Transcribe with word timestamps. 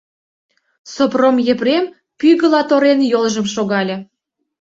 Сопром 0.93 1.35
Епрем 1.53 1.85
пӱгыла 2.19 2.61
торен 2.69 2.99
йолжым 3.11 3.45
шогале. 3.53 3.95